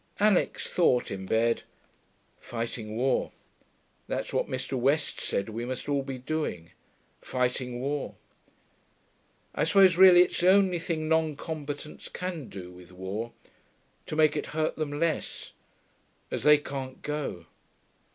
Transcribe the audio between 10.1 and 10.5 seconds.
it's the